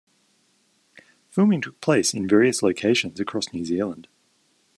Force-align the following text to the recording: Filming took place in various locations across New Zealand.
Filming 1.29 1.61
took 1.61 1.79
place 1.79 2.11
in 2.11 2.27
various 2.27 2.63
locations 2.63 3.19
across 3.19 3.53
New 3.53 3.63
Zealand. 3.63 4.07